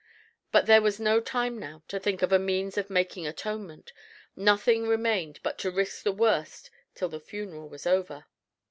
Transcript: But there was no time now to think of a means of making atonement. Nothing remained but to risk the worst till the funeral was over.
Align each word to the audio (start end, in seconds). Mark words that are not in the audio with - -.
But 0.51 0.65
there 0.65 0.81
was 0.81 0.99
no 0.99 1.19
time 1.19 1.59
now 1.59 1.83
to 1.89 1.99
think 1.99 2.23
of 2.23 2.31
a 2.31 2.39
means 2.39 2.75
of 2.75 2.89
making 2.89 3.27
atonement. 3.27 3.93
Nothing 4.35 4.87
remained 4.87 5.39
but 5.43 5.59
to 5.59 5.69
risk 5.69 6.01
the 6.01 6.11
worst 6.11 6.71
till 6.95 7.09
the 7.09 7.19
funeral 7.19 7.69
was 7.69 7.85
over. 7.85 8.25